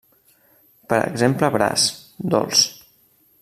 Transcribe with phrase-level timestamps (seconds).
[0.93, 1.85] Per exemple braç,
[2.35, 2.67] dolç.